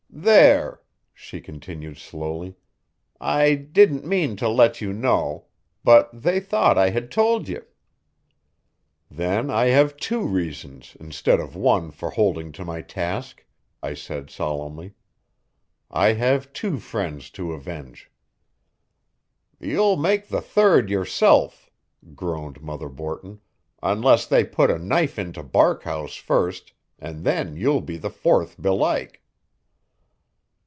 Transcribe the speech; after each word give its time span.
"There," 0.13 0.81
she 1.13 1.39
continued 1.41 1.97
slowly, 1.97 2.55
"I 3.21 3.55
didn't 3.55 4.05
mean 4.05 4.35
to 4.35 4.49
let 4.49 4.79
you 4.81 4.91
know. 4.93 5.45
But 5.85 6.09
they 6.11 6.39
thought 6.41 6.77
I 6.77 6.89
had 6.89 7.09
told 7.09 7.47
ye." 7.47 7.59
"Then 9.09 9.49
I 9.49 9.67
have 9.67 9.95
two 9.97 10.21
reasons 10.21 10.95
instead 10.99 11.39
of 11.39 11.55
one 11.55 11.89
for 11.91 12.11
holding 12.11 12.51
to 12.51 12.65
my 12.65 12.81
task," 12.81 13.43
I 13.81 13.93
said 13.95 14.29
solemnly. 14.29 14.93
"I 15.89 16.11
have 16.13 16.51
two 16.53 16.77
friends 16.77 17.29
to 17.31 17.53
avenge." 17.53 18.11
"You'll 19.61 19.97
make 19.97 20.27
the 20.27 20.41
third 20.41 20.89
yourself," 20.89 21.71
groaned 22.13 22.61
Mother 22.61 22.89
Borton, 22.89 23.39
"unless 23.81 24.25
they 24.27 24.43
put 24.43 24.69
a 24.69 24.77
knife 24.77 25.17
into 25.17 25.41
Barkhouse, 25.41 26.15
first, 26.17 26.73
and 26.99 27.23
then 27.23 27.55
you'll 27.55 27.81
be 27.81 27.97
the 27.97 28.11
fourth 28.11 28.61
belike." 28.61 29.19